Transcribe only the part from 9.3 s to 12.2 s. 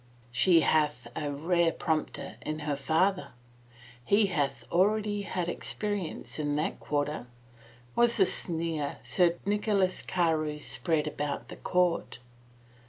Nicholas Carewe spread about the court.